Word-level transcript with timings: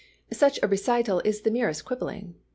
Such 0.33 0.59
a 0.63 0.67
recital 0.67 1.21
is 1.23 1.41
the 1.41 1.51
merest 1.51 1.85
quibbling. 1.85 2.33